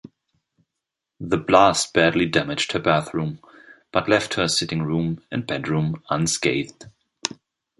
The 1.19 1.37
blast 1.37 1.93
badly 1.93 2.25
damaged 2.25 2.71
her 2.71 2.79
bathroom, 2.79 3.37
but 3.91 4.09
left 4.09 4.33
her 4.33 4.47
sitting 4.47 4.81
room 4.81 5.21
and 5.29 5.45
bedroom 5.45 6.01
unscathed. 6.09 6.87